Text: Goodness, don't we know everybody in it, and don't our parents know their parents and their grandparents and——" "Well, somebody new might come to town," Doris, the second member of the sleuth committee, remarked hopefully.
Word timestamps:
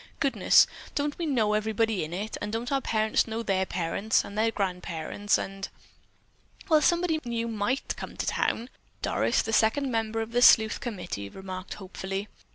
Goodness, 0.19 0.65
don't 0.95 1.15
we 1.19 1.27
know 1.27 1.53
everybody 1.53 2.03
in 2.03 2.11
it, 2.11 2.35
and 2.41 2.51
don't 2.51 2.71
our 2.71 2.81
parents 2.81 3.27
know 3.27 3.43
their 3.43 3.67
parents 3.67 4.25
and 4.25 4.35
their 4.35 4.49
grandparents 4.49 5.37
and——" 5.37 5.67
"Well, 6.67 6.81
somebody 6.81 7.19
new 7.23 7.47
might 7.47 7.95
come 7.97 8.17
to 8.17 8.25
town," 8.25 8.71
Doris, 9.03 9.43
the 9.43 9.53
second 9.53 9.91
member 9.91 10.19
of 10.19 10.31
the 10.31 10.41
sleuth 10.41 10.79
committee, 10.79 11.29
remarked 11.29 11.75
hopefully. 11.75 12.27